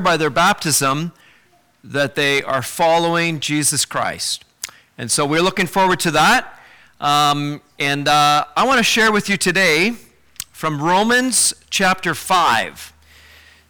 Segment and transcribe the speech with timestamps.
[0.00, 1.12] by their baptism
[1.82, 4.44] that they are following Jesus Christ.
[4.96, 6.60] And so we're looking forward to that.
[7.00, 9.94] Um, and uh, I want to share with you today
[10.52, 12.92] from Romans chapter 5.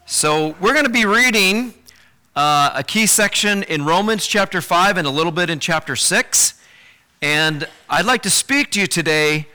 [0.06, 1.74] So we're going to be reading
[2.36, 6.54] uh, a key section in Romans chapter 5 and a little bit in chapter 6.
[7.22, 9.48] And I'd like to speak to you today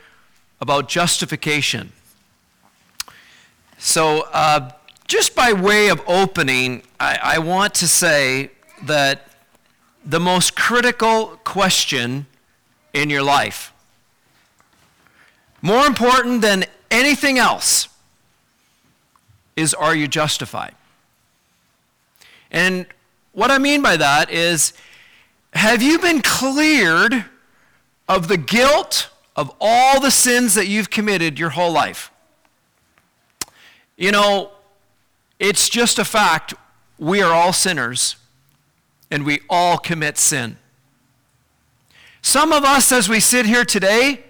[0.60, 1.92] about justification.
[3.78, 4.72] So, uh,
[5.10, 8.52] just by way of opening, I, I want to say
[8.84, 9.28] that
[10.06, 12.28] the most critical question
[12.94, 13.74] in your life,
[15.64, 17.90] more important than anything else,
[19.56, 20.76] is are you justified?
[22.52, 22.86] And
[23.34, 24.74] what I mean by that is
[25.54, 27.26] have you been cleared
[28.08, 32.12] of the guilt of all the sins that you've committed your whole life?
[33.98, 34.52] You know,
[35.40, 36.54] it's just a fact.
[36.98, 38.18] We are all sinners,
[39.10, 40.58] and we all commit sin.
[42.22, 44.24] Some of us, as we sit here today,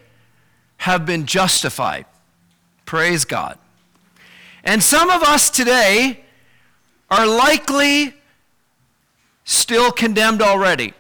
[0.78, 2.06] have been justified.
[2.86, 3.58] Praise God.
[4.64, 6.22] And some of us today
[7.10, 8.14] are likely
[9.44, 10.94] still condemned already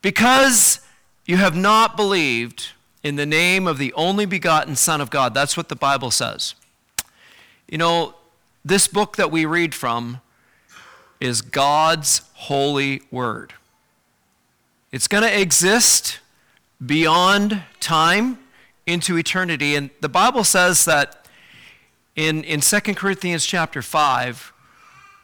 [0.00, 0.80] because
[1.24, 2.70] you have not believed
[3.02, 5.34] in the name of the only begotten Son of God.
[5.34, 6.54] That's what the Bible says.
[7.68, 8.14] You know,
[8.64, 10.20] this book that we read from
[11.20, 13.54] is God's holy word.
[14.90, 16.20] It's going to exist
[16.84, 18.38] beyond time
[18.86, 19.74] into eternity.
[19.74, 21.26] And the Bible says that
[22.14, 24.52] in, in 2 Corinthians chapter 5,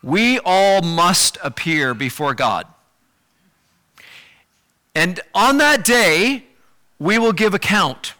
[0.02, 2.66] we all must appear before God.
[4.94, 6.44] And on that day,
[6.98, 8.14] we will give account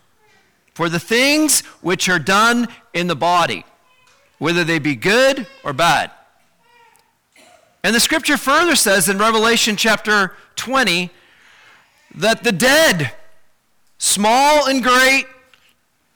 [0.74, 3.64] for the things which are done in the body
[4.38, 6.10] whether they be good or bad.
[7.82, 11.10] And the scripture further says in Revelation chapter 20
[12.16, 13.12] that the dead,
[13.98, 15.26] small and great,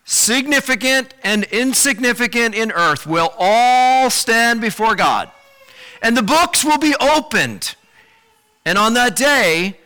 [0.04, 5.30] significant and insignificant in earth, will all stand before God.
[6.02, 7.76] And the books will be opened.
[8.64, 9.78] And on that day,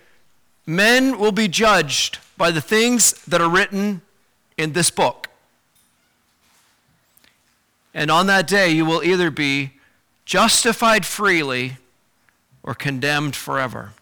[0.66, 4.02] men will be judged by the things that are written
[4.56, 5.28] in this book.
[7.96, 9.72] And on that day, you will either be
[10.26, 11.78] justified freely
[12.62, 13.94] or condemned forever.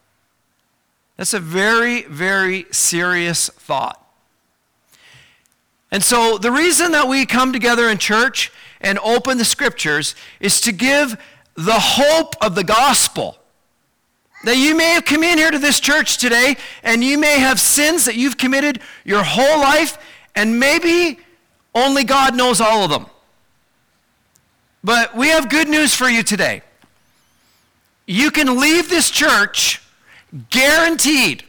[1.17, 4.05] That's a very, very serious thought.
[5.93, 8.51] And so, the reason that we come together in church
[8.81, 11.17] and open the scriptures is to give
[11.55, 13.39] the hope of the gospel.
[14.43, 17.61] That you may have come in here to this church today and you may have
[17.61, 19.99] sins that you've committed your whole life,
[20.35, 21.21] and maybe
[21.77, 23.07] only God knows all of them.
[24.85, 26.61] But we have good news for you today.
[28.07, 29.83] You can leave this church
[30.51, 31.43] guaranteed,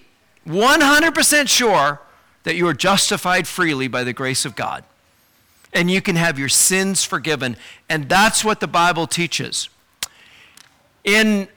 [0.48, 2.00] 100% sure,
[2.44, 4.86] that you are justified freely by the grace of God.
[5.74, 7.58] And you can have your sins forgiven.
[7.90, 9.68] And that's what the Bible teaches.
[11.04, 11.50] In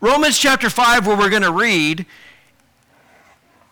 [0.00, 2.06] Romans chapter 5, where we're going to read,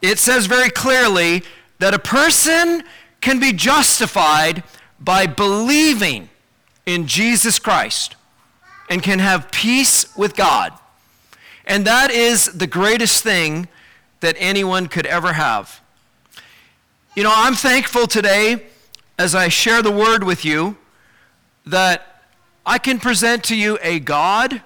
[0.00, 1.44] it says very clearly
[1.78, 2.82] that a person
[3.20, 4.64] can be justified
[4.98, 6.28] by believing
[6.87, 8.16] in Jesus Christ
[8.88, 10.72] and can have peace with God.
[11.65, 13.69] And that is the greatest thing
[14.20, 15.81] that anyone could ever have.
[17.15, 18.66] You know, I'm thankful today
[19.19, 20.76] as I share the word with you
[21.66, 22.22] that
[22.65, 24.62] I can present to you a God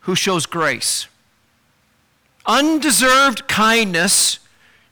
[0.00, 1.06] who shows grace,
[2.46, 4.40] undeserved kindness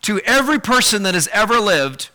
[0.03, 2.09] to every person that has ever lived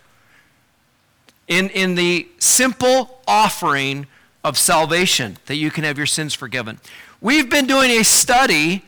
[1.48, 4.08] in, in the simple offering
[4.46, 6.80] of salvation, that you can have your sins forgiven.
[7.20, 8.86] We've been doing a study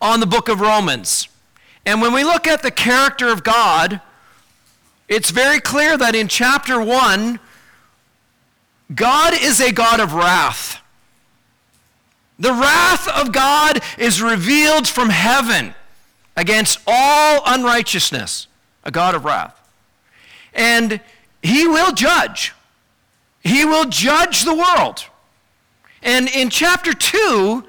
[0.00, 1.28] on the book of Romans.
[1.86, 4.00] And when we look at the character of God,
[5.08, 7.38] it's very clear that in chapter 1,
[8.96, 10.82] God is a God of wrath.
[12.40, 15.72] The wrath of God is revealed from heaven
[16.36, 18.48] against all unrighteousness,
[18.82, 19.56] a God of wrath.
[20.52, 21.00] And
[21.44, 22.55] he will judge.
[23.46, 25.04] He will judge the world.
[26.02, 27.64] And in chapter 2,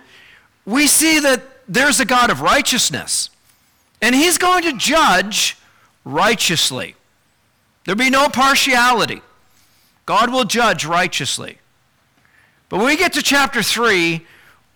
[0.65, 3.29] we see that there's a God of righteousness.
[4.01, 5.55] And he's going to judge
[6.03, 6.95] righteously.
[7.85, 9.21] There'll be no partiality.
[10.07, 11.59] God will judge righteously.
[12.69, 14.25] But when we get to chapter 3,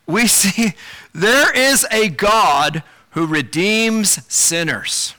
[0.06, 0.76] we see
[1.14, 5.16] there is a God who redeems sinners,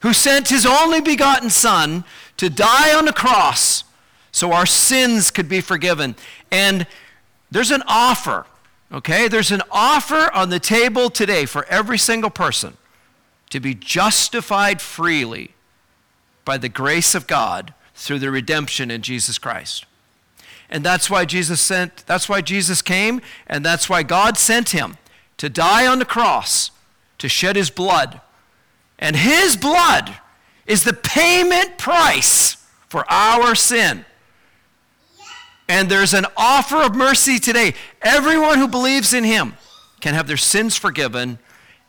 [0.00, 2.04] who sent his only begotten Son
[2.38, 3.84] to die on the cross
[4.36, 6.14] so our sins could be forgiven.
[6.50, 6.86] And
[7.50, 8.46] there's an offer
[8.92, 9.28] Okay?
[9.28, 12.76] There's an offer on the table today for every single person
[13.50, 15.54] to be justified freely
[16.44, 19.86] by the grace of God through the redemption in Jesus Christ.
[20.68, 24.98] And that's why Jesus sent that's why Jesus came and that's why God sent him
[25.36, 26.70] to die on the cross
[27.18, 28.20] to shed his blood.
[28.98, 30.16] And his blood
[30.66, 32.56] is the payment price
[32.88, 34.04] for our sin.
[35.68, 37.74] And there's an offer of mercy today.
[38.02, 39.54] Everyone who believes in him
[40.00, 41.38] can have their sins forgiven.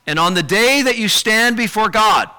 [0.07, 2.29] And on the day that you stand before God,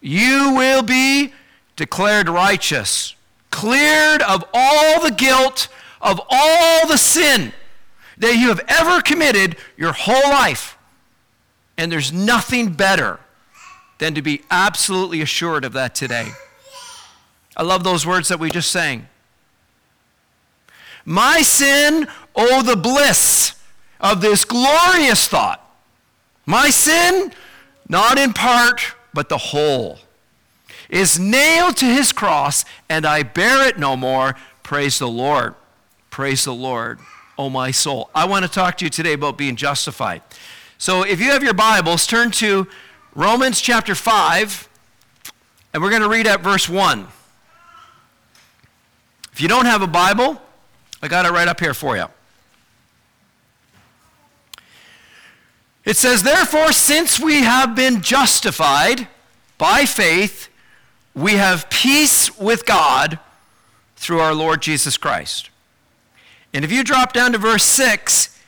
[0.00, 1.32] you will be
[1.76, 3.14] declared righteous,
[3.50, 5.68] cleared of all the guilt,
[6.00, 7.52] of all the sin
[8.18, 10.78] that you have ever committed your whole life.
[11.76, 13.18] And there's nothing better
[13.98, 16.28] than to be absolutely assured of that today.
[17.56, 19.08] I love those words that we just sang.
[21.04, 23.54] My sin, oh, the bliss
[24.00, 25.58] of this glorious thought.
[26.46, 27.32] My sin,
[27.88, 29.98] not in part, but the whole,
[30.88, 34.36] is nailed to his cross, and I bear it no more.
[34.62, 35.54] Praise the Lord.
[36.10, 36.98] Praise the Lord,
[37.38, 38.10] oh my soul.
[38.14, 40.20] I want to talk to you today about being justified.
[40.76, 42.66] So if you have your Bibles, turn to
[43.14, 44.68] Romans chapter 5,
[45.72, 47.06] and we're going to read at verse 1.
[49.32, 50.42] If you don't have a Bible,
[51.02, 52.06] I got it right up here for you.
[55.84, 59.08] It says, Therefore, since we have been justified
[59.58, 60.48] by faith,
[61.14, 63.18] we have peace with God
[63.96, 65.50] through our Lord Jesus Christ.
[66.54, 68.38] And if you drop down to verse 6,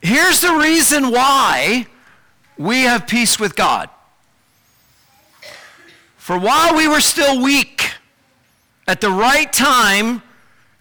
[0.00, 1.86] here's the reason why
[2.56, 3.90] we have peace with God.
[6.16, 7.92] For while we were still weak,
[8.88, 10.22] at the right time,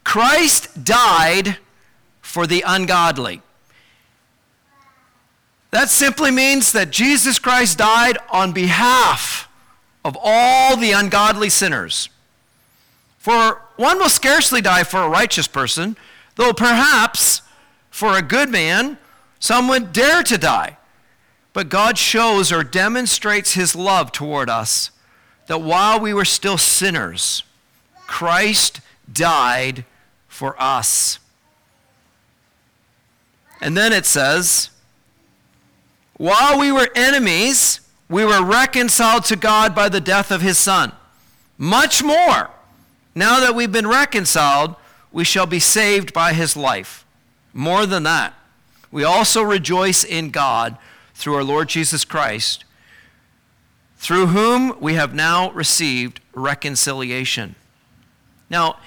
[0.06, 1.58] Christ died
[2.22, 3.42] for the ungodly.
[5.72, 9.50] That simply means that Jesus Christ died on behalf
[10.06, 12.08] of all the ungodly sinners.
[13.18, 15.98] For one will scarcely die for a righteous person,
[16.36, 17.42] though perhaps
[17.90, 18.98] for a good man
[19.40, 20.78] some would dare to die.
[21.52, 24.92] But God shows or demonstrates his love toward us
[25.48, 27.44] that while we were still sinners,
[28.08, 28.80] Christ
[29.12, 29.84] died
[30.36, 31.20] for us.
[33.62, 34.70] And then it says,
[36.18, 37.80] while we were enemies,
[38.10, 40.92] we were reconciled to God by the death of his Son.
[41.58, 42.52] Much more,
[43.16, 44.76] now that we've been reconciled,
[45.12, 47.06] we shall be saved by his life.
[47.54, 48.34] More than that,
[48.92, 50.78] we also rejoice in God
[51.14, 52.66] through our Lord Jesus Christ,
[53.98, 57.56] through whom we have now received reconciliation.
[58.50, 58.78] Now,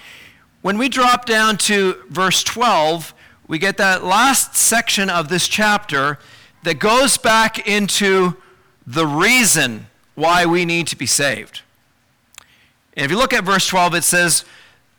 [0.62, 3.14] when we drop down to verse 12,
[3.46, 6.18] we get that last section of this chapter
[6.64, 8.36] that goes back into
[8.86, 11.62] the reason why we need to be saved.
[12.94, 14.44] And if you look at verse 12, it says,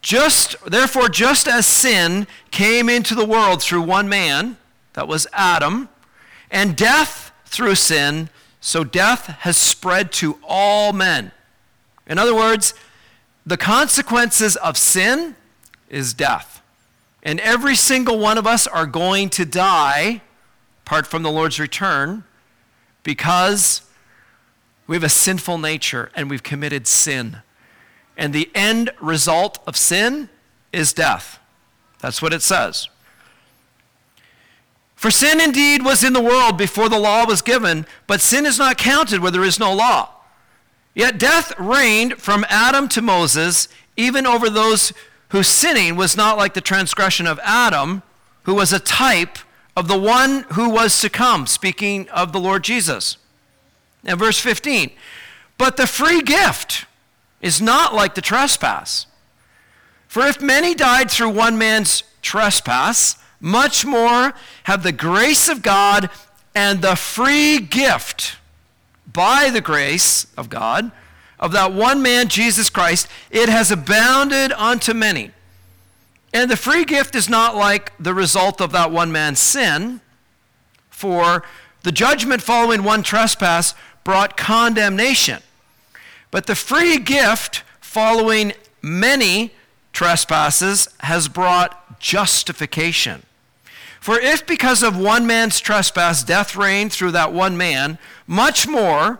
[0.01, 4.57] just therefore just as sin came into the world through one man
[4.94, 5.89] that was Adam
[6.50, 8.29] and death through sin
[8.61, 11.31] so death has spread to all men
[12.07, 12.73] in other words
[13.45, 15.35] the consequences of sin
[15.89, 16.62] is death.
[17.21, 20.21] And every single one of us are going to die,
[20.86, 22.23] apart from the Lord's return,
[23.04, 23.81] because
[24.87, 27.42] we have a sinful nature and we've committed sin.
[28.18, 30.30] And the end result of sin
[30.73, 31.40] is death.
[31.99, 32.87] That's what it says.
[34.95, 38.59] For sin indeed was in the world before the law was given, but sin is
[38.59, 40.09] not counted where there is no law.
[40.94, 44.92] Yet death reigned from Adam to Moses, even over those
[45.30, 48.04] whose sinning was not like the transgression of Adam,
[48.44, 49.38] who was a type
[49.76, 53.18] of the one who was to come, speaking of the Lord Jesus.
[54.04, 54.92] And verse 15,
[55.57, 56.86] but the free gift
[57.42, 59.06] is not like the trespass.
[60.07, 64.33] For if many died through one man's trespass, much more
[64.64, 66.09] have the grace of God
[66.56, 68.38] and the free gift
[69.12, 70.92] by the grace of God
[71.40, 75.31] of that one man, Jesus Christ, it has abounded unto many.
[76.34, 80.02] And the free gift is not like the result of that one man's sin,
[80.90, 81.44] for
[81.84, 85.42] the judgment following one trespass brought condemnation.
[86.30, 89.52] But the free gift following many
[89.94, 93.24] trespasses has brought justification.
[94.00, 99.19] For if because of one man's trespass death reigned through that one man, much more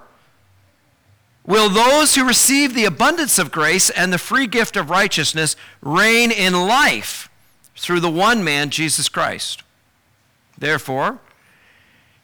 [1.50, 6.32] will those who receive the abundance of grace and the free gift of righteousness reign
[6.32, 7.28] in life
[7.76, 9.64] through the one man, Jesus Christ.
[10.60, 11.18] Therefore,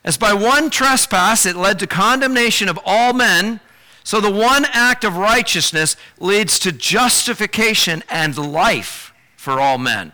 [0.03, 3.61] as by one trespass it led to condemnation of all men,
[4.03, 10.11] so the one act of righteousness leads to justification and life for all men.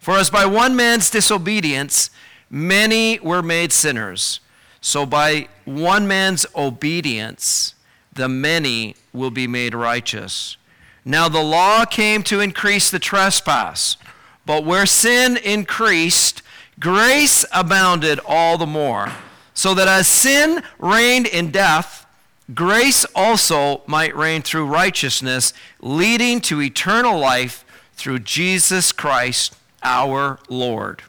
[0.00, 2.10] For as by one man's disobedience
[2.50, 4.40] many were made sinners,
[4.80, 7.74] so by one man's obedience
[8.18, 10.56] the many will be made righteous.
[11.04, 13.96] Now the law came to increase the trespass,
[14.44, 16.42] but where sin increased,
[16.80, 19.12] grace abounded all the more,
[19.54, 22.06] so that as sin reigned in death,
[22.52, 31.02] grace also might reign through righteousness, leading to eternal life through Jesus Christ our Lord.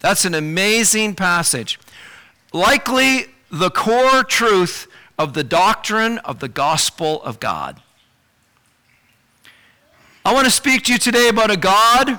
[0.00, 1.78] That's an amazing passage.
[2.52, 7.80] Likely the core truth of the doctrine of the gospel of God.
[10.24, 12.18] I want to speak to you today about a God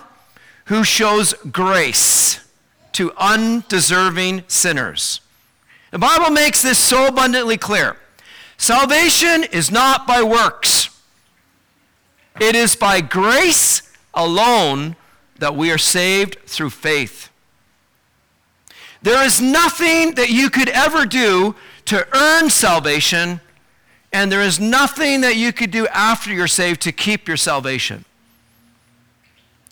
[0.65, 2.39] who shows grace
[2.93, 5.21] to undeserving sinners.
[5.91, 7.97] The Bible makes this so abundantly clear.
[8.57, 10.89] Salvation is not by works,
[12.39, 13.81] it is by grace
[14.13, 14.95] alone
[15.39, 17.29] that we are saved through faith.
[19.01, 23.39] There is nothing that you could ever do to earn salvation,
[24.11, 28.05] and there is nothing that you could do after you're saved to keep your salvation.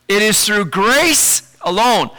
[0.07, 2.09] It is through grace alone.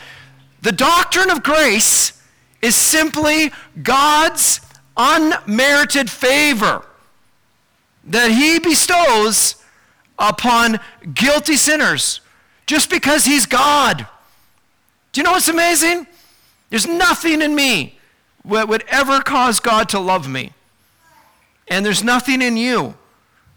[0.63, 2.21] The doctrine of grace
[2.63, 4.61] is simply God's
[4.97, 6.85] unmerited favor
[8.05, 9.57] that He bestows
[10.19, 10.81] upon
[11.13, 12.21] guilty sinners
[12.67, 14.07] just because He's God.
[15.13, 16.07] Do you know what's amazing?
[16.71, 17.99] There's nothing in me
[18.45, 20.53] that would ever cause God to love me.
[21.69, 22.95] And there's nothing in you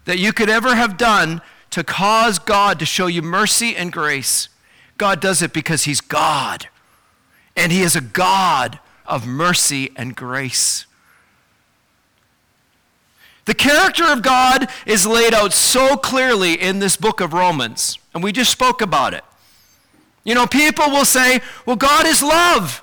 [0.06, 4.48] that you could ever have done to cause God to show you mercy and grace.
[4.96, 6.68] God does it because He's God.
[7.56, 10.86] And He is a God of mercy and grace.
[13.44, 18.22] The character of God is laid out so clearly in this book of Romans, and
[18.22, 19.24] we just spoke about it.
[20.22, 22.82] You know, people will say, well, God is love,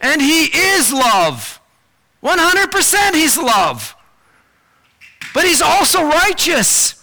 [0.00, 1.60] and He is love.
[2.22, 3.94] 100% He's love.
[5.34, 7.02] But He's also righteous,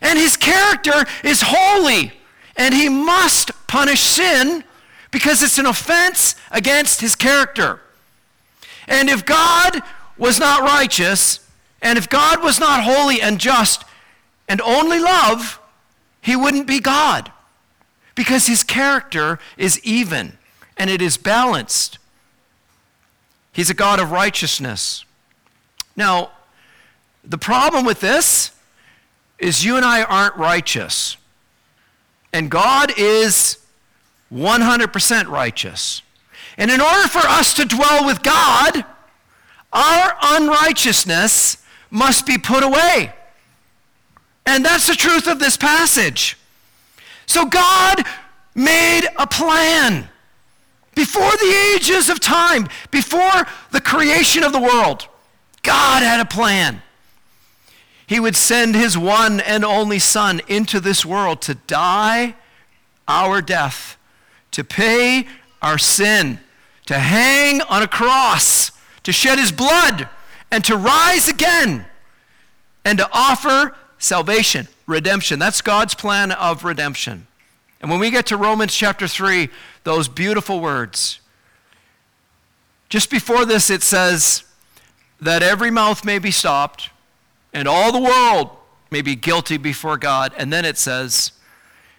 [0.00, 2.12] and His character is holy,
[2.56, 4.64] and He must punish sin
[5.10, 7.80] because it's an offense against His character.
[8.86, 9.82] And if God
[10.18, 11.40] was not righteous,
[11.80, 13.84] and if God was not holy and just
[14.48, 15.60] and only love,
[16.20, 17.32] he wouldn't be God
[18.14, 20.36] because his character is even
[20.76, 21.98] and it is balanced.
[23.60, 25.04] He's a God of righteousness.
[25.94, 26.30] Now,
[27.22, 28.52] the problem with this
[29.38, 31.18] is you and I aren't righteous.
[32.32, 33.58] And God is
[34.32, 36.00] 100% righteous.
[36.56, 38.82] And in order for us to dwell with God,
[39.74, 41.58] our unrighteousness
[41.90, 43.12] must be put away.
[44.46, 46.38] And that's the truth of this passage.
[47.26, 48.06] So God
[48.54, 50.08] made a plan
[50.94, 55.08] before the ages of time, before the creation of the world.
[55.62, 56.82] God had a plan.
[58.06, 62.34] He would send his one and only Son into this world to die
[63.06, 63.96] our death,
[64.52, 65.26] to pay
[65.62, 66.40] our sin,
[66.86, 68.72] to hang on a cross,
[69.04, 70.08] to shed his blood
[70.50, 71.84] and to rise again
[72.84, 75.38] and to offer salvation, redemption.
[75.38, 77.26] That's God's plan of redemption.
[77.80, 79.48] And when we get to Romans chapter 3,
[79.84, 81.20] those beautiful words,
[82.88, 84.44] just before this, it says
[85.20, 86.90] that every mouth may be stopped
[87.52, 88.50] and all the world
[88.90, 90.32] may be guilty before God.
[90.36, 91.32] And then it says,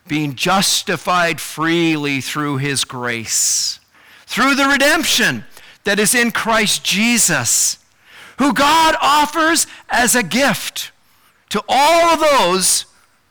[0.07, 3.79] being justified freely through his grace,
[4.25, 5.45] through the redemption
[5.83, 7.77] that is in Christ Jesus
[8.41, 10.91] who God offers as a gift
[11.50, 12.85] to all of those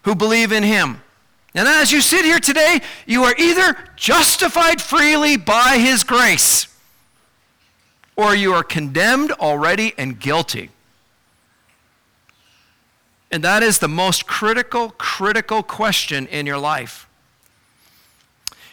[0.04, 1.02] who believe in him.
[1.54, 6.69] And as you sit here today, you are either justified freely by his grace
[8.16, 10.71] or you are condemned already and guilty.
[13.30, 17.09] And that is the most critical, critical question in your life.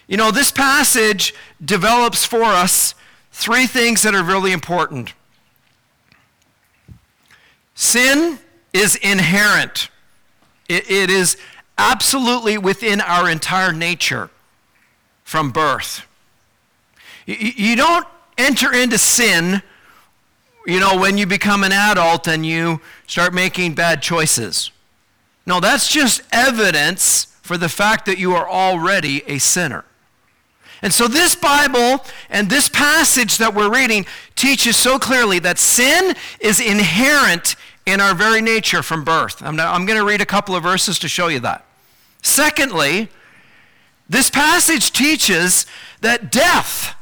[0.08, 2.96] You know, this passage develops for us
[3.32, 5.14] three things that are really important.
[7.76, 8.40] Sin
[8.74, 9.90] is inherent,
[10.68, 11.38] it, it is
[11.78, 14.30] absolutely within our entire nature
[15.24, 16.06] from birth.
[17.26, 18.08] You, don't
[18.38, 19.62] enter into sin,
[20.66, 24.72] you know, when you become an adult and you start making bad choices.
[25.46, 29.84] No, that's just evidence for the fact that you are already a sinner.
[30.82, 34.06] And so, this Bible and this passage that we're reading
[34.36, 37.56] teaches so clearly that sin is inherent
[37.86, 39.42] in our very nature from birth.
[39.42, 41.66] I'm, I'm going to read a couple of verses to show you that.
[42.22, 43.10] Secondly,
[44.10, 45.66] this passage teaches
[46.02, 46.96] that death,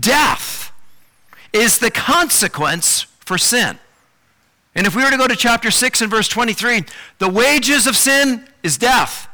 [0.00, 0.72] death,
[1.52, 3.78] is the consequence for sin.
[4.74, 6.84] And if we were to go to chapter 6 and verse 23,
[7.18, 9.28] the wages of sin is death,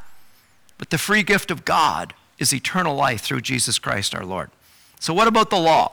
[0.77, 4.51] but the free gift of God is eternal life through Jesus Christ our Lord.
[4.99, 5.91] So, what about the law?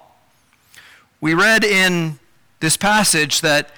[1.21, 2.19] We read in
[2.61, 3.71] this passage that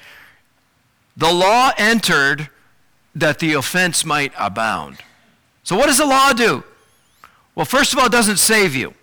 [1.17, 2.49] the law entered
[3.14, 4.99] that the offense might abound.
[5.64, 6.64] So, what does the law do?
[7.54, 8.95] Well, first of all, it doesn't save you,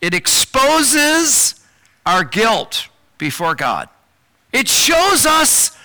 [0.00, 1.60] it exposes
[2.06, 2.88] our guilt
[3.18, 3.88] before God.
[4.52, 5.76] It shows us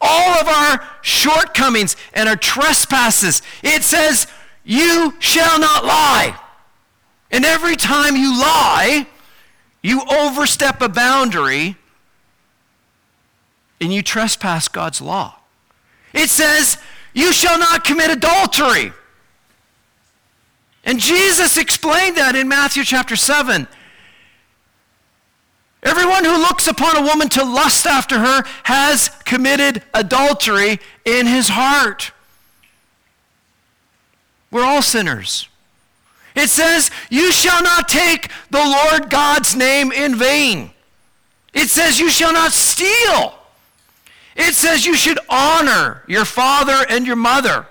[0.00, 3.42] all of our shortcomings and our trespasses.
[3.62, 4.26] It says,
[4.64, 6.38] You shall not lie.
[7.30, 9.06] And every time you lie,
[9.82, 11.76] you overstep a boundary
[13.80, 15.36] and you trespass God's law.
[16.12, 16.78] It says,
[17.12, 18.92] You shall not commit adultery.
[20.84, 23.66] And Jesus explained that in Matthew chapter 7.
[25.82, 31.48] Everyone who looks upon a woman to lust after her has committed adultery in his
[31.48, 32.12] heart.
[34.50, 35.48] We're all sinners.
[36.34, 40.70] It says, You shall not take the Lord God's name in vain.
[41.52, 43.34] It says, You shall not steal.
[44.36, 47.66] It says, You should honor your father and your mother.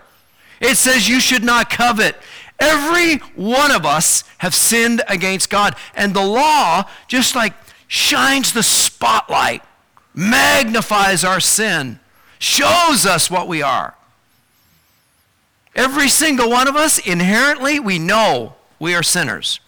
[0.61, 2.15] It says, You should not covet.
[2.63, 5.75] Every one of us have sinned against God.
[5.95, 7.53] And the law, just like
[7.89, 9.61] shines the spotlight,
[10.13, 11.99] magnifies our sin,
[12.39, 13.95] shows us what we are.
[15.75, 19.59] Every single one of us, inherently, we know we are sinners.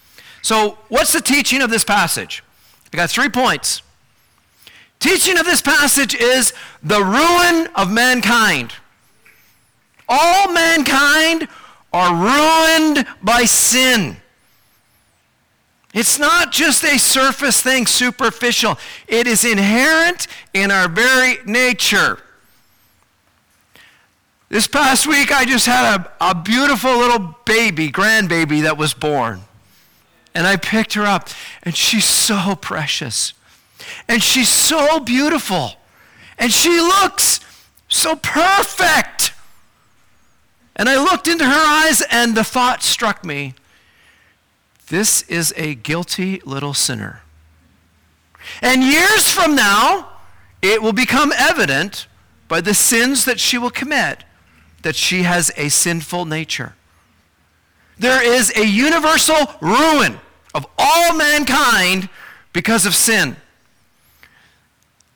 [0.42, 2.44] So, what's the teaching of this passage?
[2.94, 3.82] I got three points.
[5.00, 8.74] Teaching of this passage is the ruin of mankind.
[10.08, 11.50] All mankind
[11.96, 14.18] are ruined by sin.
[15.94, 18.78] It's not just a surface thing, superficial.
[19.08, 22.20] It is inherent in our very nature.
[24.50, 29.44] This past week, I just had a, a beautiful little baby, grandbaby, that was born.
[30.34, 31.30] And I picked her up,
[31.64, 33.34] and she's so precious.
[34.10, 35.76] And she's so beautiful.
[36.38, 37.40] And she looks
[37.88, 39.32] so perfect.
[40.76, 43.56] And I looked into her eyes, and the thought struck me
[44.88, 47.22] this is a guilty little sinner.
[48.62, 50.10] And years from now,
[50.62, 52.08] it will become evident
[52.48, 54.24] by the sins that she will commit
[54.84, 56.76] that she has a sinful nature.
[57.98, 60.20] There is a universal ruin
[60.54, 62.10] of all mankind
[62.54, 63.38] because of sin.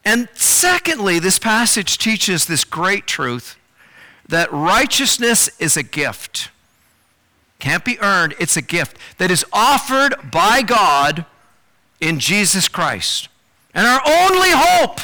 [0.04, 3.59] And secondly, this passage teaches this great truth
[4.30, 6.50] that righteousness is a gift.
[7.58, 11.26] Can't be earned, it's a gift that is offered by God
[12.00, 13.28] in Jesus Christ.
[13.74, 15.00] And our only hope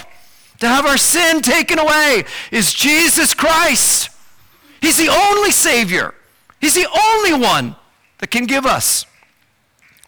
[0.60, 4.10] to have our sin taken away is Jesus Christ.
[4.80, 6.14] He's the only Savior,
[6.62, 7.76] He's the only one
[8.20, 9.06] that can give us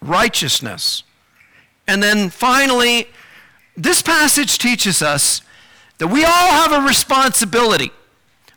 [0.01, 1.03] righteousness.
[1.87, 3.07] And then finally,
[3.75, 5.41] this passage teaches us
[5.97, 7.91] that we all have a responsibility.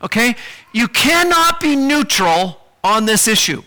[0.02, 0.36] Okay?
[0.72, 3.62] You cannot be neutral on this issue.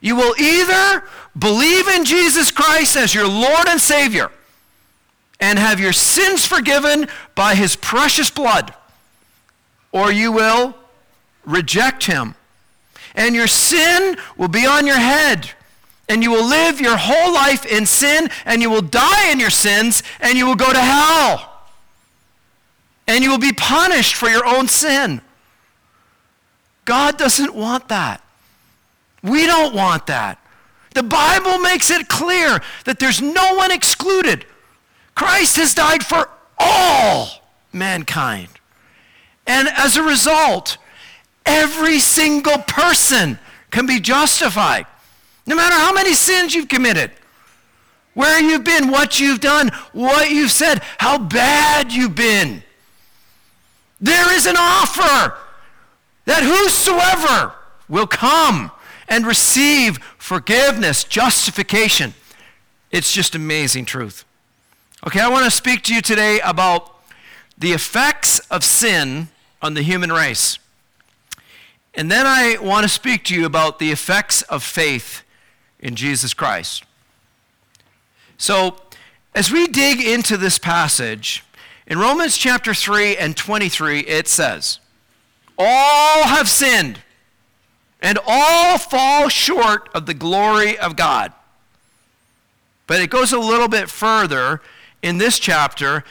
[0.00, 1.04] You will either
[1.38, 4.30] believe in Jesus Christ as your Lord and Savior
[5.40, 8.74] and have your sins forgiven by his precious blood,
[9.92, 10.74] or you will
[11.44, 12.34] reject him.
[13.14, 15.50] And your sin will be on your head.
[16.08, 19.50] And you will live your whole life in sin, and you will die in your
[19.50, 21.57] sins, and you will go to hell.
[23.08, 25.22] And you will be punished for your own sin.
[26.84, 28.22] God doesn't want that.
[29.22, 30.38] We don't want that.
[30.94, 34.44] The Bible makes it clear that there's no one excluded.
[35.14, 37.28] Christ has died for all
[37.72, 38.48] mankind.
[39.46, 40.76] And as a result,
[41.46, 43.38] every single person
[43.70, 44.86] can be justified,
[45.46, 47.10] no matter how many sins you've committed,
[48.14, 52.62] where you've been, what you've done, what you've said, how bad you've been.
[54.00, 55.36] There is an offer
[56.24, 57.54] that whosoever
[57.88, 58.70] will come
[59.08, 62.14] and receive forgiveness, justification.
[62.90, 64.24] It's just amazing truth.
[65.06, 66.94] Okay, I want to speak to you today about
[67.56, 69.28] the effects of sin
[69.62, 70.58] on the human race.
[71.94, 75.22] And then I want to speak to you about the effects of faith
[75.80, 76.84] in Jesus Christ.
[78.36, 78.76] So,
[79.34, 81.44] as we dig into this passage,
[81.88, 84.78] in Romans chapter 3 and 23, it says,
[85.58, 87.00] All have sinned,
[88.00, 91.32] and all fall short of the glory of God.
[92.86, 94.60] But it goes a little bit further
[95.02, 96.04] in this chapter,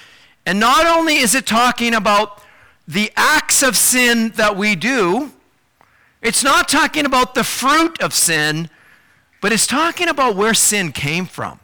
[0.47, 2.41] and not only is it talking about
[2.87, 5.31] the acts of sin that we do,
[6.23, 8.71] it's not talking about the fruit of sin,
[9.41, 11.59] but it's talking about where sin came from.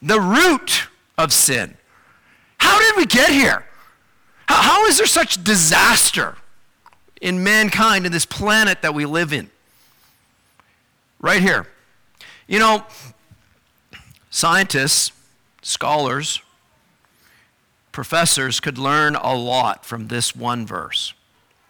[0.00, 0.88] The root
[1.18, 1.77] of sin.
[2.58, 3.64] How did we get here?
[4.48, 6.36] how, how is there such disaster
[7.20, 9.50] in mankind, in this planet that we live in?
[11.20, 11.66] Right here.
[12.46, 12.84] You know,
[14.30, 15.12] scientists,
[15.62, 16.40] scholars,
[17.92, 21.12] professors could learn a lot from this one verse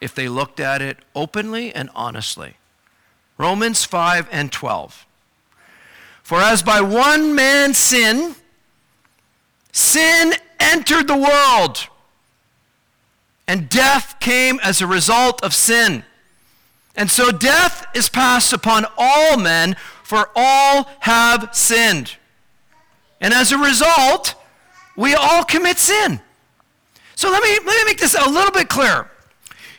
[0.00, 2.54] if they looked at it openly and honestly.
[3.38, 5.06] Romans 5 and 12.
[6.22, 8.36] For as by one man's sin,
[9.72, 11.88] sin entered the world,
[13.46, 16.04] and death came as a result of sin.
[16.94, 22.16] And so death is passed upon all men, for all have sinned.
[23.20, 24.34] And as a result,
[24.96, 26.20] we all commit sin.
[27.14, 29.10] So let me, let me make this a little bit clearer.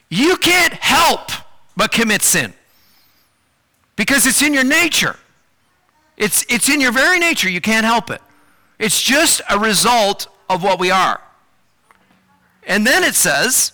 [0.10, 1.32] You can't help
[1.76, 2.54] but commit sin
[3.96, 5.18] because it's in your nature.
[6.18, 7.50] It's, it's in your very nature.
[7.50, 8.22] You can't help it.
[8.78, 11.22] It's just a result of what we are.
[12.64, 13.74] And then it says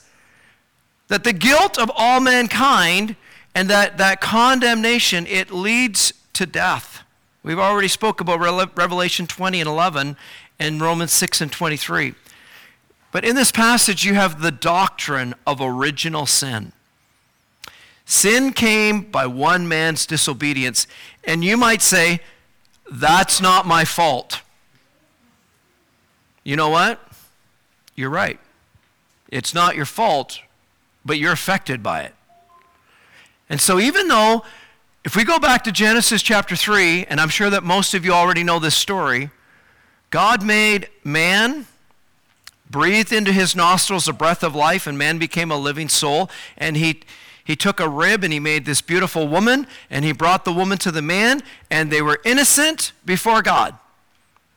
[1.08, 3.16] that the guilt of all mankind
[3.54, 7.04] and that, that condemnation, it leads to death.
[7.44, 8.40] We've already spoke about
[8.78, 10.18] Revelation 20 and 11
[10.60, 12.14] and Romans 6 and 23.
[13.12, 16.74] But in this passage, you have the doctrine of original sin.
[18.06, 20.86] Sin came by one man's disobedience,
[21.24, 22.20] and you might say,
[22.92, 24.42] that's not my fault.
[26.46, 27.02] You know what?
[27.96, 28.40] You're right.
[29.30, 30.40] It's not your fault,
[31.04, 32.14] but you're affected by it.
[33.50, 34.46] And so, even though,
[35.04, 38.14] if we go back to Genesis chapter 3, and I'm sure that most of you
[38.14, 39.32] already know this story,
[40.12, 41.66] God made man,
[42.70, 46.30] breathed into his nostrils a breath of life, and man became a living soul.
[46.58, 47.02] And he,
[47.44, 50.78] he took a rib and he made this beautiful woman, and he brought the woman
[50.80, 53.76] to the man, and they were innocent before God.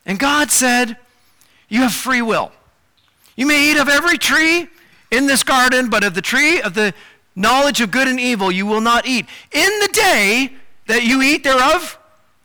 [0.05, 0.99] And God said,
[1.69, 2.53] You have free will.
[3.37, 4.69] You may eat of every tree
[5.11, 6.95] in this garden, but of the tree of the
[7.37, 9.27] knowledge of good and evil you will not eat.
[9.53, 10.53] In the day
[10.87, 11.99] that you eat thereof,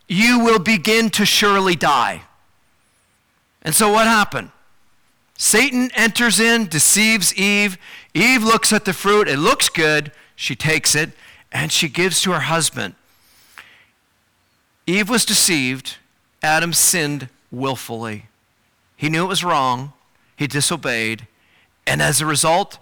[0.07, 2.23] you will begin to surely die.
[3.63, 4.51] And so what happened?
[5.36, 7.77] Satan enters in, deceives Eve.
[8.13, 9.27] Eve looks at the fruit.
[9.27, 10.12] It looks good.
[10.36, 11.12] She takes it
[11.51, 12.95] and she gives to her husband.
[14.86, 15.97] Eve was deceived.
[16.41, 18.27] Adam sinned willfully.
[19.03, 19.91] He knew it was wrong.
[20.37, 21.27] He disobeyed.
[21.85, 22.79] And as a result,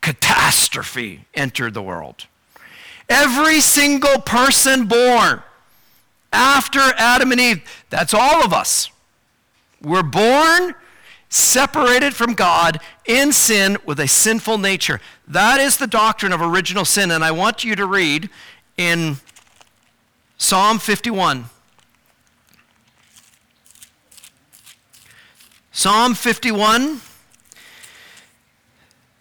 [0.00, 2.26] catastrophe entered the world.
[3.08, 5.44] Every single person born
[6.32, 8.90] after Adam and Eve, that's all of us
[9.80, 10.74] we're born
[11.28, 15.00] separated from God in sin with a sinful nature.
[15.28, 17.12] That is the doctrine of original sin.
[17.12, 18.28] And I want you to read
[18.76, 19.18] in
[20.36, 21.44] Psalm 51.
[25.72, 27.00] Psalm 51.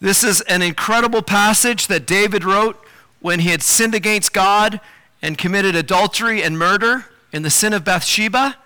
[0.02, 2.84] This is an incredible passage that David wrote
[3.20, 4.80] when he had sinned against God
[5.22, 8.58] and committed adultery and murder in the sin of Bathsheba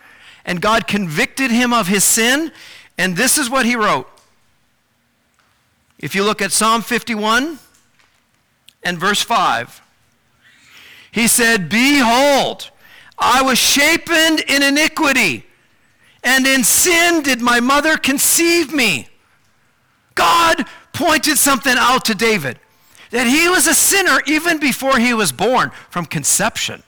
[0.46, 2.52] and God convicted him of his sin,
[2.98, 4.08] and this is what he wrote.
[6.00, 7.60] If you look at Psalm 51
[8.84, 9.82] and verse 5,
[11.12, 12.72] he said, Behold,
[13.18, 15.46] I was shapen in iniquity,
[16.24, 19.10] and in sin did my mother conceive me.
[20.16, 22.60] God pointed something out to David
[23.10, 26.82] that he was a sinner even before he was born from conception.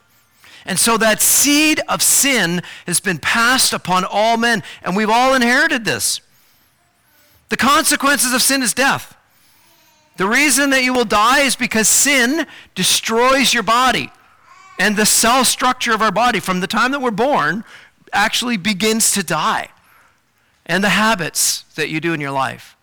[0.65, 5.35] And so that seed of sin has been passed upon all men, and we've all
[5.35, 6.21] inherited this.
[7.49, 9.15] The consequences of sin is death.
[10.17, 14.09] The reason that you will die is because sin destroys your body.
[14.79, 17.63] And the cell structure of our body, from the time that we're born,
[18.15, 19.69] actually begins to die.
[20.65, 22.75] And the habits that you do in your life,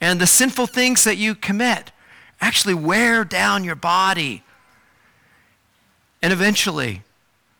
[0.00, 1.92] and the sinful things that you commit,
[2.40, 4.42] actually wear down your body.
[6.20, 7.02] And eventually,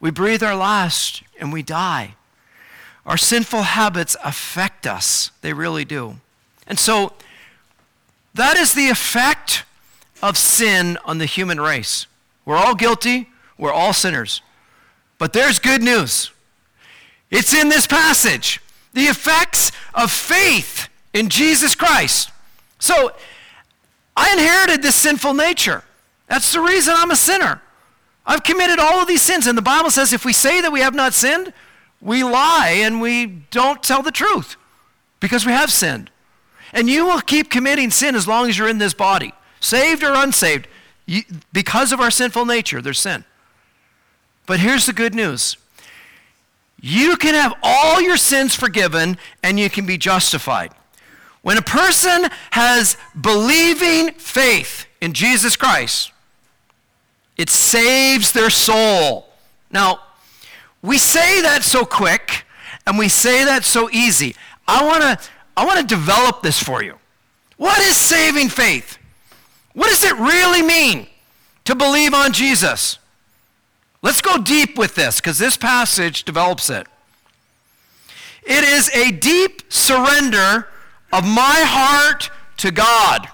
[0.01, 2.17] we breathe our last and we die.
[3.07, 6.17] Our sinful habits affect us, they really do.
[6.67, 7.13] And so,
[8.35, 9.65] that is the effect
[10.21, 12.09] of sin on the human race.
[12.45, 14.43] We're all guilty, we're all sinners.
[15.19, 16.32] But there's good news.
[17.33, 18.61] It's in this passage.
[18.93, 22.31] The effects of faith in Jesus Christ.
[22.79, 23.13] So,
[24.15, 25.83] I inherited this sinful nature.
[26.29, 27.63] That's the reason I'm a sinner.
[28.27, 29.47] I've committed all of these sins.
[29.47, 31.55] And the Bible says if we say that we have not sinned,
[32.03, 34.57] we lie and we don't tell the truth
[35.19, 36.11] because we have sinned.
[36.75, 40.13] And you will keep committing sin as long as you're in this body, saved or
[40.15, 40.69] unsaved.
[41.07, 43.25] You, because of our sinful nature, there's sin.
[44.47, 45.57] But here's the good news
[46.83, 50.73] you can have all your sins forgiven and you can be justified.
[51.41, 56.13] When a person has believing faith in Jesus Christ,
[57.37, 59.29] it saves their soul.
[59.71, 60.01] Now,
[60.83, 62.45] we say that so quick
[62.85, 64.35] and we say that so easy.
[64.67, 66.99] I want to I want to develop this for you.
[67.57, 68.99] What is saving faith?
[69.75, 71.07] What does it really mean
[71.65, 72.99] to believe on Jesus?
[74.03, 76.87] Let's go deep with this because this passage develops it.
[78.43, 80.69] It is a deep surrender
[81.13, 83.29] of my heart to God.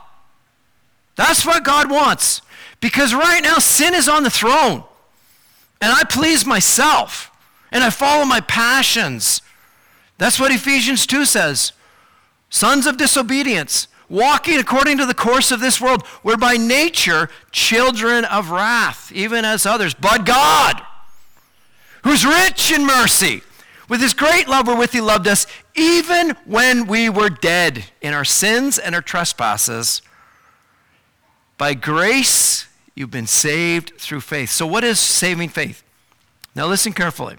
[1.16, 2.42] That's what God wants.
[2.80, 4.84] Because right now, sin is on the throne.
[5.80, 7.30] And I please myself.
[7.72, 9.42] And I follow my passions.
[10.18, 11.72] That's what Ephesians 2 says.
[12.50, 18.24] Sons of disobedience, walking according to the course of this world, we're by nature children
[18.24, 19.94] of wrath, even as others.
[19.94, 20.80] But God,
[22.04, 23.42] who's rich in mercy,
[23.88, 28.24] with his great love wherewith he loved us, even when we were dead in our
[28.24, 30.02] sins and our trespasses,
[31.56, 34.50] by grace you've been saved through faith.
[34.50, 35.82] So, what is saving faith?
[36.54, 37.36] Now, listen carefully.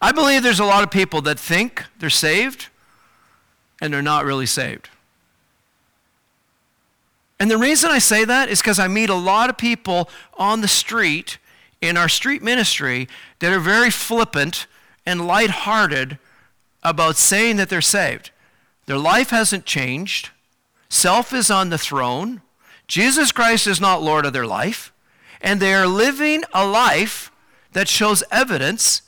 [0.00, 2.68] I believe there's a lot of people that think they're saved
[3.80, 4.88] and they're not really saved.
[7.40, 10.60] And the reason I say that is because I meet a lot of people on
[10.60, 11.38] the street
[11.80, 14.66] in our street ministry that are very flippant
[15.06, 16.18] and lighthearted
[16.82, 18.30] about saying that they're saved.
[18.84, 20.28] Their life hasn't changed.
[20.90, 22.42] Self is on the throne.
[22.86, 24.92] Jesus Christ is not Lord of their life.
[25.40, 27.32] And they are living a life
[27.72, 29.00] that shows evidence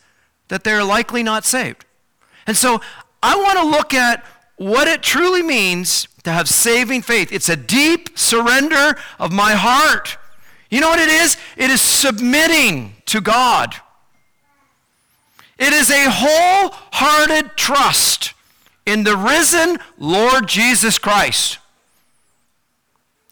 [0.49, 1.85] that they're likely not saved.
[2.47, 2.81] And so
[3.23, 4.25] I want to look at
[4.57, 7.33] what it truly means to have saving faith.
[7.33, 10.17] It's a deep surrender of my heart.
[10.71, 11.37] You know what it is?
[11.57, 13.75] It is submitting to God.
[15.59, 18.35] It is a wholehearted trust
[18.87, 21.59] in the risen Lord Jesus Christ.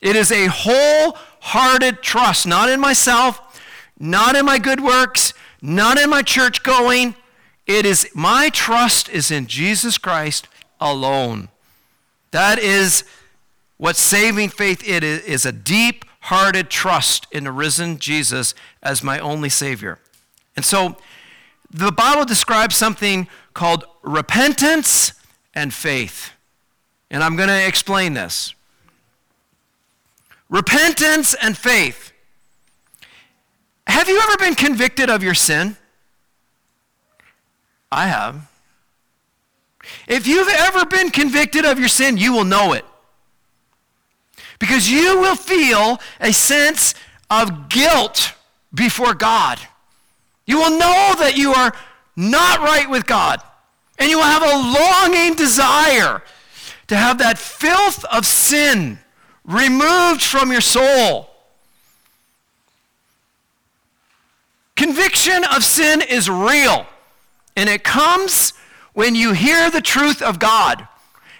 [0.00, 3.61] It is a wholehearted trust, not in myself,
[3.98, 7.14] not in my good works, not in my church going.
[7.66, 10.48] It is my trust is in Jesus Christ
[10.81, 11.48] alone.
[12.30, 13.04] That is
[13.76, 19.02] what saving faith it is, is a deep hearted trust in the risen Jesus as
[19.02, 19.98] my only Savior.
[20.54, 20.96] And so
[21.70, 25.12] the Bible describes something called repentance
[25.54, 26.32] and faith.
[27.10, 28.54] And I'm going to explain this.
[30.48, 32.12] Repentance and faith.
[33.86, 35.76] Have you ever been convicted of your sin?
[37.90, 38.49] I have.
[40.11, 42.85] If you've ever been convicted of your sin, you will know it.
[44.59, 46.96] Because you will feel a sense
[47.31, 48.35] of guilt
[48.75, 49.61] before God.
[50.46, 51.73] You will know that you are
[52.16, 53.40] not right with God.
[54.01, 56.25] And you will have a longing desire
[56.88, 58.99] to have that filth of sin
[59.44, 61.31] removed from your soul.
[64.75, 66.85] Conviction of sin is real,
[67.55, 68.55] and it comes
[68.92, 70.87] when you hear the truth of God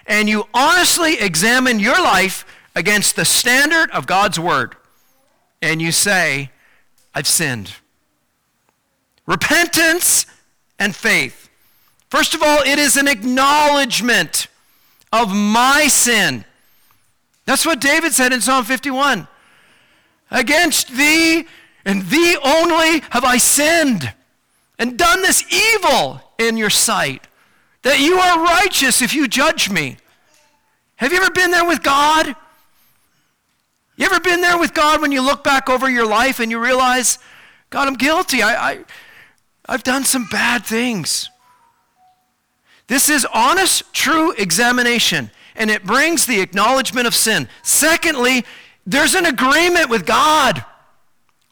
[0.05, 4.75] and you honestly examine your life against the standard of God's word
[5.61, 6.49] and you say,
[7.13, 7.73] I've sinned.
[9.25, 10.25] Repentance
[10.79, 11.49] and faith.
[12.09, 14.47] First of all, it is an acknowledgement
[15.13, 16.45] of my sin.
[17.45, 19.27] That's what David said in Psalm 51.
[20.29, 21.45] Against thee
[21.85, 24.13] and thee only have I sinned
[24.79, 27.27] and done this evil in your sight
[27.83, 29.97] that you are righteous if you judge me.
[30.97, 32.35] Have you ever been there with God?
[33.95, 36.59] You ever been there with God when you look back over your life and you
[36.59, 37.19] realize,
[37.69, 38.41] God, I'm guilty.
[38.41, 38.79] I, I,
[39.67, 41.29] I've done some bad things.
[42.87, 47.47] This is honest, true examination, and it brings the acknowledgement of sin.
[47.63, 48.43] Secondly,
[48.85, 50.65] there's an agreement with God.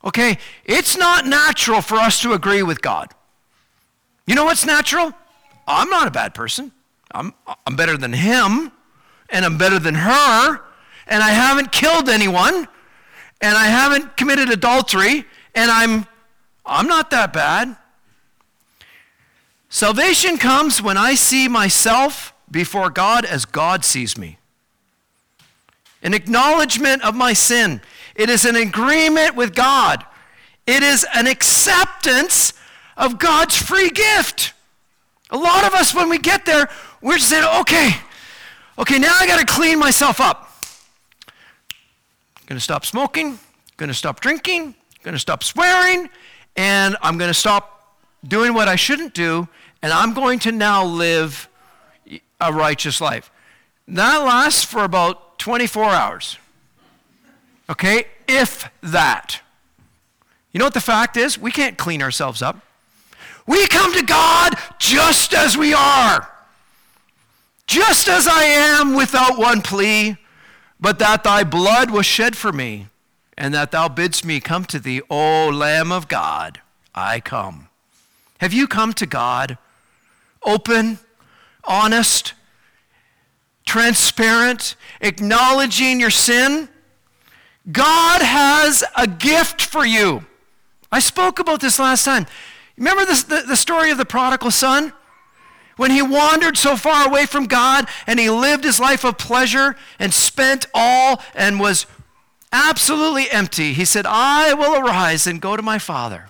[0.03, 0.37] Okay?
[0.65, 3.13] It's not natural for us to agree with God.
[4.25, 5.13] You know what's natural?
[5.69, 6.71] I'm not a bad person.
[7.11, 7.33] I'm,
[7.65, 8.71] I'm better than him,
[9.29, 10.59] and I'm better than her,
[11.07, 12.67] and I haven't killed anyone,
[13.39, 16.07] and I haven't committed adultery, and I'm,
[16.65, 17.77] I'm not that bad.
[19.69, 24.39] Salvation comes when I see myself before God as God sees me.
[26.01, 27.81] An acknowledgement of my sin.
[28.15, 30.03] It is an agreement with God.
[30.65, 32.53] It is an acceptance
[32.97, 34.53] of God's free gift.
[35.31, 36.69] A lot of us, when we get there,
[37.01, 37.91] we're just saying, okay,
[38.77, 40.51] okay, now I got to clean myself up.
[42.47, 43.37] Going to stop smoking,
[43.77, 46.09] going to stop drinking, going to stop swearing,
[46.55, 47.95] and I'm going to stop
[48.27, 49.47] doing what I shouldn't do,
[49.83, 51.47] and I'm going to now live
[52.41, 53.31] a righteous life.
[53.87, 56.37] That lasts for about 24 hours.
[57.69, 58.05] Okay?
[58.27, 59.41] If that.
[60.51, 61.37] You know what the fact is?
[61.37, 62.63] We can't clean ourselves up.
[63.49, 66.29] We come to God just as we are.
[67.65, 70.17] Just as I am without one plea,
[70.79, 72.89] but that thy blood was shed for me,
[73.35, 76.61] and that thou bidst me come to thee, O Lamb of God,
[76.93, 77.69] I come.
[78.39, 79.57] Have you come to God
[80.43, 80.99] open,
[81.63, 82.35] honest,
[83.65, 86.69] transparent, acknowledging your sin?
[87.71, 90.23] God has a gift for you.
[90.91, 92.27] I spoke about this last time.
[92.79, 94.93] Remember this, the, the story of the prodigal son?
[95.75, 99.75] When he wandered so far away from God and he lived his life of pleasure
[99.97, 101.85] and spent all and was
[102.51, 106.29] absolutely empty, he said, I will arise and go to my father.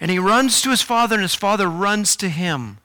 [0.00, 2.78] And he runs to his father, and his father runs to him.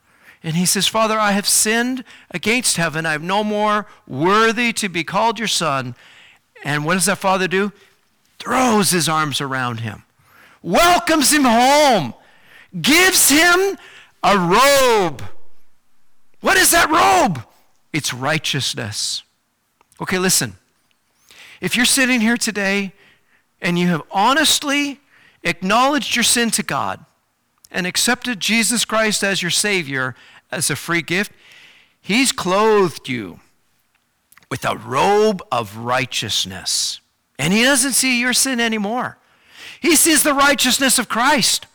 [0.44, 3.06] And he says, Father, I have sinned against heaven.
[3.06, 5.96] I am no more worthy to be called your son.
[6.64, 7.74] And what does that father do?
[8.40, 10.04] Throws his arms around him,
[10.64, 12.14] welcomes him home,
[12.80, 13.78] gives him
[14.24, 15.24] a robe.
[16.40, 17.44] What is that robe?
[17.94, 19.24] It's righteousness.
[20.02, 20.56] Okay, listen.
[21.60, 22.94] If you're sitting here today
[23.62, 25.00] and you have honestly
[25.44, 27.06] acknowledged your sin to God
[27.72, 30.16] and accepted Jesus Christ as your Savior
[30.52, 31.32] as a free gift,
[32.02, 33.40] He's clothed you
[34.50, 37.00] with a robe of righteousness.
[37.38, 39.18] And He doesn't see your sin anymore.
[39.80, 41.68] He sees the righteousness of Christ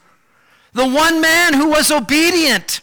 [0.76, 2.82] the one man who was obedient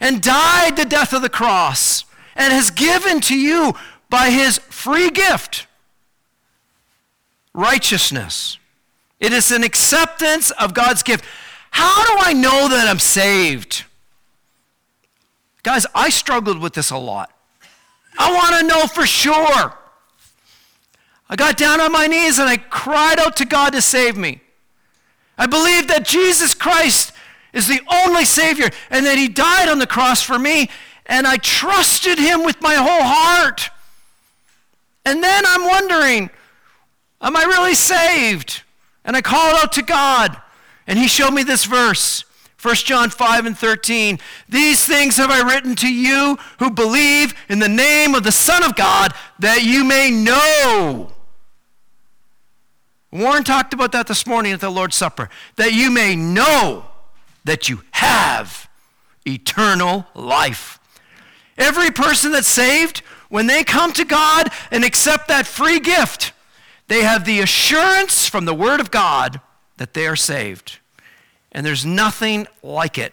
[0.00, 3.74] and died the death of the cross and has given to you
[4.08, 5.66] by his free gift
[7.52, 8.56] righteousness.
[9.20, 11.24] It is an acceptance of God's gift.
[11.72, 13.84] How do I know that I'm saved?
[15.64, 17.30] Guys, I struggled with this a lot.
[18.18, 19.76] I want to know for sure.
[21.28, 24.40] I got down on my knees and I cried out to God to save me.
[25.36, 27.12] I believe that Jesus Christ
[27.52, 30.68] is the only Savior, and that He died on the cross for me,
[31.06, 33.70] and I trusted Him with my whole heart.
[35.04, 36.30] And then I'm wondering,
[37.20, 38.62] am I really saved?
[39.04, 40.36] And I called out to God,
[40.86, 42.24] and He showed me this verse.
[42.60, 44.18] 1 John 5 and 13.
[44.48, 48.64] These things have I written to you who believe in the name of the Son
[48.64, 51.12] of God, that you may know.
[53.12, 55.30] Warren talked about that this morning at the Lord's Supper.
[55.56, 56.84] That you may know
[57.48, 58.68] that you have
[59.26, 60.78] eternal life.
[61.56, 66.32] Every person that's saved, when they come to God and accept that free gift,
[66.86, 69.40] they have the assurance from the Word of God
[69.76, 70.78] that they are saved.
[71.52, 73.12] And there's nothing like it.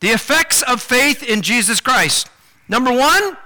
[0.00, 2.28] The effects of faith in Jesus Christ.
[2.68, 3.36] Number one,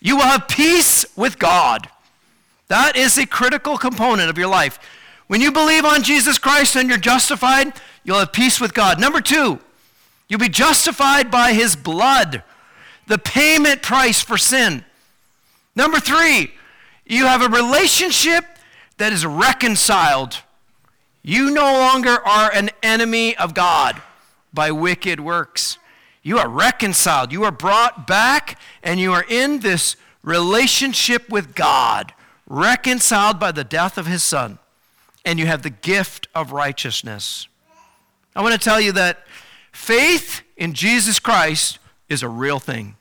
[0.00, 1.88] you will have peace with God.
[2.68, 4.78] That is a critical component of your life.
[5.26, 7.72] When you believe on Jesus Christ and you're justified,
[8.06, 9.00] You'll have peace with God.
[9.00, 9.58] Number two,
[10.28, 12.44] you'll be justified by his blood,
[13.08, 14.84] the payment price for sin.
[15.74, 16.52] Number three,
[17.04, 18.44] you have a relationship
[18.98, 20.38] that is reconciled.
[21.22, 24.00] You no longer are an enemy of God
[24.54, 25.78] by wicked works.
[26.22, 27.32] You are reconciled.
[27.32, 32.14] You are brought back, and you are in this relationship with God,
[32.46, 34.60] reconciled by the death of his Son.
[35.26, 37.48] And you have the gift of righteousness.
[38.36, 39.26] I want to tell you that
[39.72, 42.96] faith in Jesus Christ is a real thing.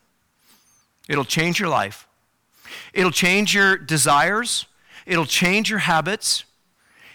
[1.08, 2.08] It'll change your life,
[2.94, 4.66] it'll change your desires,
[5.06, 6.46] it'll change your habits,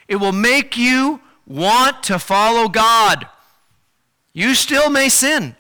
[0.07, 3.27] it will make you want to follow God.
[4.33, 5.57] You still may sin,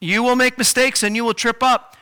[0.00, 1.94] you will make mistakes, and you will trip up,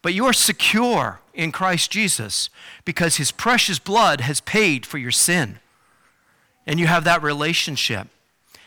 [0.00, 2.50] but you are secure in Christ Jesus
[2.84, 5.58] because his precious blood has paid for your sin.
[6.66, 8.08] And you have that relationship.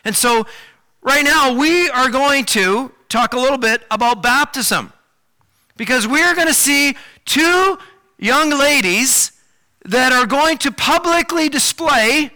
[0.04, 0.46] And so,
[1.02, 4.92] right now, we are going to talk a little bit about baptism
[5.76, 7.78] because we're going to see two
[8.18, 9.32] young ladies
[9.84, 12.30] that are going to publicly display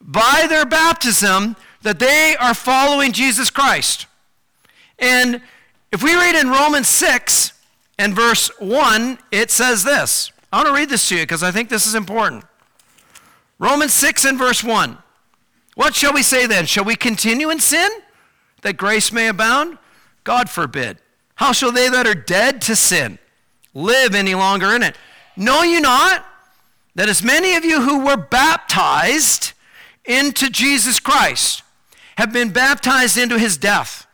[0.00, 4.06] by their baptism that they are following Jesus Christ.
[4.98, 5.40] And
[5.92, 7.52] if we read in Romans 6
[7.98, 10.32] and verse 1, it says this.
[10.52, 12.44] I want to read this to you because I think this is important.
[13.58, 14.98] Romans 6 and verse 1.
[15.74, 16.66] What shall we say then?
[16.66, 17.90] Shall we continue in sin
[18.62, 19.78] that grace may abound?
[20.24, 20.98] God forbid.
[21.36, 23.18] How shall they that are dead to sin
[23.74, 24.96] live any longer in it?
[25.36, 26.24] Know you not
[26.94, 29.52] that as many of you who were baptized
[30.04, 31.62] into Jesus Christ
[32.16, 34.06] have been baptized into his death?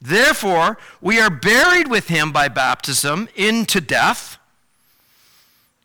[0.00, 4.33] Therefore, we are buried with him by baptism into death.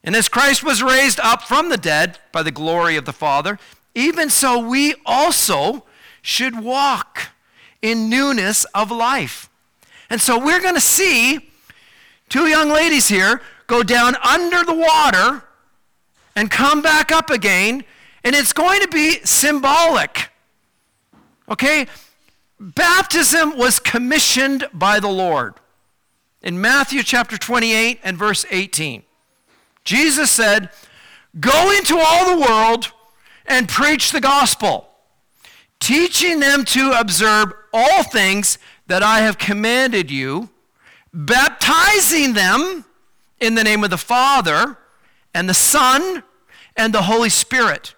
[0.04, 3.60] And as Christ was raised up from the dead by the glory of the Father,
[3.94, 5.84] even so we also
[6.22, 7.30] should walk
[7.82, 9.50] in newness of life.
[10.10, 11.50] And so we're going to see
[12.30, 15.44] two young ladies here go down under the water
[16.36, 17.84] and come back up again,
[18.24, 20.30] and it's going to be symbolic.
[21.50, 21.88] Okay?
[22.60, 25.56] Baptism was commissioned by the Lord.
[26.42, 29.04] In Matthew chapter 28 and verse 18,
[29.90, 30.70] Jesus said,
[31.40, 32.92] Go into all the world
[33.48, 34.88] and preach the gospel,
[35.80, 40.50] teaching them to observe all things that I have commanded you,
[41.12, 42.86] baptizing them
[43.40, 44.78] in the name of the Father
[45.34, 46.22] and the Son
[46.78, 47.96] and the Holy Spirit.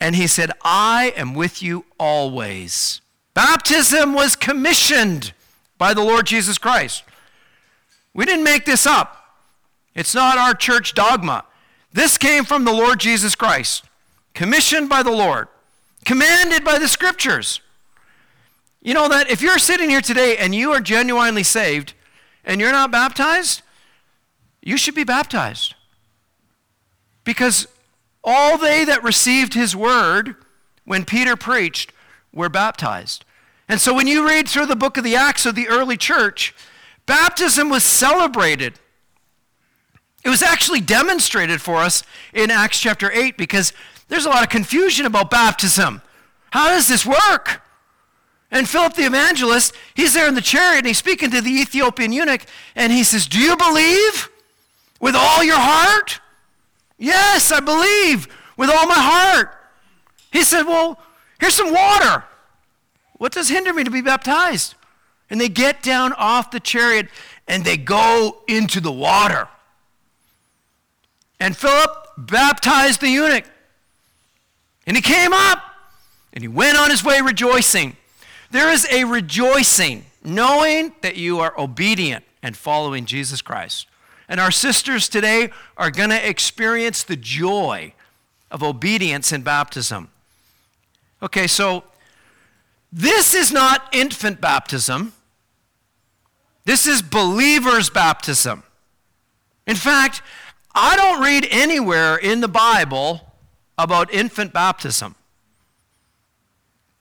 [0.00, 3.02] And he said, I am with you always.
[3.34, 5.34] Baptism was commissioned
[5.76, 7.04] by the Lord Jesus Christ.
[8.14, 9.21] We didn't make this up.
[9.94, 11.44] It's not our church dogma.
[11.92, 13.84] This came from the Lord Jesus Christ
[14.34, 15.48] commissioned by the Lord,
[16.04, 17.60] commanded by the scriptures.
[18.80, 21.94] You know that if you're sitting here today and you are genuinely saved
[22.44, 23.62] and you're not baptized,
[24.62, 25.74] you should be baptized.
[27.24, 27.68] Because
[28.24, 30.34] all they that received his word
[30.84, 31.92] when Peter preached
[32.32, 33.24] were baptized.
[33.68, 36.54] And so when you read through the book of the Acts of the early church,
[37.06, 38.78] baptism was celebrated.
[40.24, 43.72] It was actually demonstrated for us in Acts chapter 8 because
[44.08, 46.02] there's a lot of confusion about baptism.
[46.50, 47.62] How does this work?
[48.50, 52.12] And Philip the evangelist, he's there in the chariot and he's speaking to the Ethiopian
[52.12, 52.42] eunuch
[52.76, 54.28] and he says, Do you believe
[55.00, 56.20] with all your heart?
[56.98, 59.56] Yes, I believe with all my heart.
[60.30, 61.00] He said, Well,
[61.40, 62.24] here's some water.
[63.14, 64.74] What does hinder me to be baptized?
[65.30, 67.08] And they get down off the chariot
[67.48, 69.48] and they go into the water.
[71.42, 73.42] And Philip baptized the eunuch.
[74.86, 75.58] And he came up
[76.32, 77.96] and he went on his way rejoicing.
[78.52, 83.88] There is a rejoicing knowing that you are obedient and following Jesus Christ.
[84.28, 87.92] And our sisters today are going to experience the joy
[88.52, 90.10] of obedience in baptism.
[91.20, 91.82] Okay, so
[92.92, 95.12] this is not infant baptism.
[96.66, 98.62] This is believer's baptism.
[99.66, 100.22] In fact,
[100.74, 103.32] I don't read anywhere in the Bible
[103.76, 105.14] about infant baptism.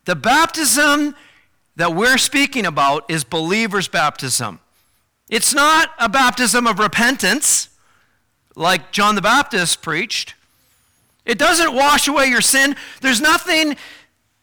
[0.05, 1.15] The baptism
[1.76, 4.59] that we're speaking about is believer's baptism.
[5.30, 7.69] It's not a baptism of repentance
[8.55, 10.36] like John the Baptist preached.
[11.26, 12.76] It doesn't wash away your sin.
[12.99, 13.78] There's nothing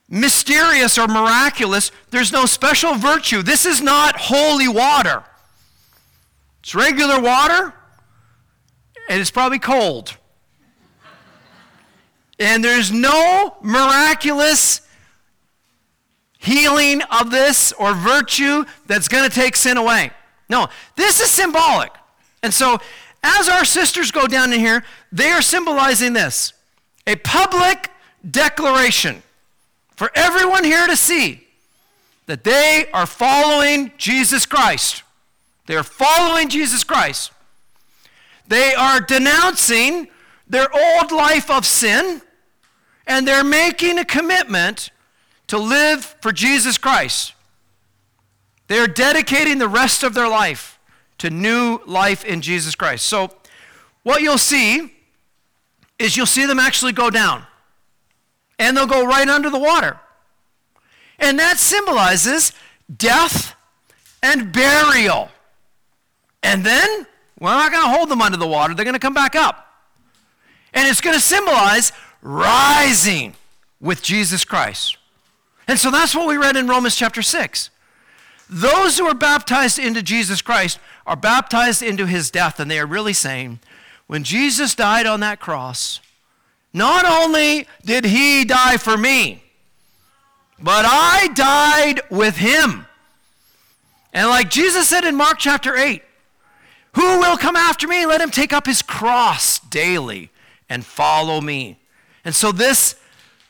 [0.09, 1.91] mysterious or miraculous.
[2.11, 3.43] There's no special virtue.
[3.43, 5.25] This is not holy water.
[6.61, 7.75] It's regular water,
[9.09, 10.17] and it's probably cold.
[12.39, 14.83] And there's no miraculous
[16.39, 20.11] healing of this or virtue that's going to take sin away.
[20.49, 21.93] No, this is symbolic.
[22.43, 22.79] And so,
[23.23, 26.53] as our sisters go down in here, they are symbolizing this
[27.07, 27.91] a public
[28.29, 29.23] declaration
[29.97, 31.45] for everyone here to see
[32.27, 35.03] that they are following Jesus Christ.
[35.67, 37.33] They are following Jesus Christ.
[38.49, 40.09] They are denouncing
[40.49, 42.23] their old life of sin
[43.07, 44.91] and they're making a commitment
[45.49, 47.35] to live for Jesus Christ.
[48.69, 50.79] They're dedicating the rest of their life
[51.19, 53.07] to new life in Jesus Christ.
[53.07, 53.31] So,
[54.03, 54.93] what you'll see
[55.99, 57.45] is you'll see them actually go down,
[58.59, 59.99] and they'll go right under the water.
[61.19, 62.53] And that symbolizes
[62.95, 63.57] death
[64.23, 65.31] and burial.
[66.43, 67.07] And then
[67.41, 69.67] we're not going to hold them under the water, they're going to come back up.
[70.75, 73.35] And it's going to symbolize rising
[73.81, 74.97] with Jesus Christ.
[75.67, 77.71] And so that's what we read in Romans chapter 6.
[78.51, 82.87] Those who are baptized into Jesus Christ are baptized into his death, and they are
[82.87, 83.61] really saying,
[84.07, 86.01] when Jesus died on that cross,
[86.73, 89.43] not only did he die for me,
[90.59, 92.87] but I died with him.
[94.13, 96.03] And like Jesus said in Mark chapter 8,
[96.99, 98.07] who will come after me?
[98.07, 100.31] Let him take up his cross daily
[100.69, 101.79] and follow me.
[102.25, 102.97] And so this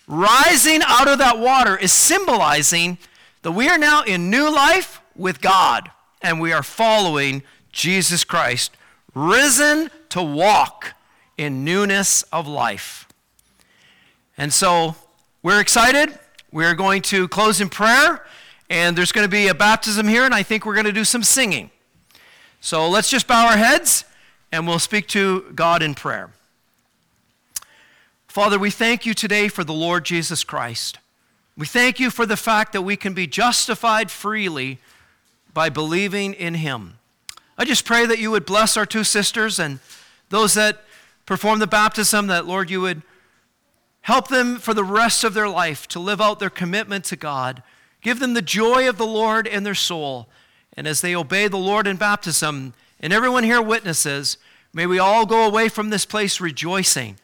[0.06, 2.98] rising out of that water is symbolizing
[3.40, 5.90] that we are now in new life with God
[6.20, 7.42] and we are following
[7.72, 8.76] Jesus Christ,
[9.14, 10.92] risen to walk
[11.38, 13.08] in newness of life.
[14.36, 14.94] And so
[15.42, 16.18] we're excited.
[16.52, 18.26] We're going to close in prayer,
[18.68, 21.04] and there's going to be a baptism here, and I think we're going to do
[21.04, 21.70] some singing.
[22.60, 24.04] So let's just bow our heads
[24.50, 26.30] and we'll speak to God in prayer.
[28.26, 30.98] Father, we thank you today for the Lord Jesus Christ.
[31.56, 34.78] We thank you for the fact that we can be justified freely
[35.52, 36.98] by believing in him.
[37.56, 39.80] I just pray that you would bless our two sisters and
[40.28, 40.84] those that
[41.26, 43.02] perform the baptism, that, Lord, you would
[44.02, 47.62] help them for the rest of their life to live out their commitment to God.
[48.00, 50.28] Give them the joy of the Lord in their soul.
[50.78, 54.38] And as they obey the Lord in baptism, and everyone here witnesses,
[54.72, 57.16] may we all go away from this place rejoicing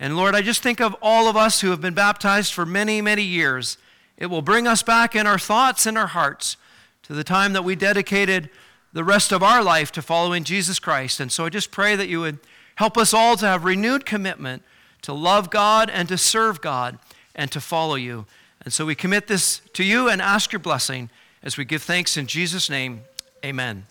[0.00, 3.00] and Lord, I just think of all of us who have been baptized for many,
[3.00, 3.78] many years.
[4.16, 6.56] It will bring us back in our thoughts and our hearts
[7.04, 8.50] to the time that we dedicated
[8.92, 11.20] the rest of our life to following Jesus Christ.
[11.20, 12.38] And so I just pray that you would
[12.76, 14.62] help us all to have renewed commitment
[15.02, 16.98] to love God and to serve God
[17.34, 18.26] and to follow you.
[18.62, 21.10] And so we commit this to you and ask your blessing
[21.44, 23.02] as we give thanks in Jesus' name.
[23.44, 23.86] Amen.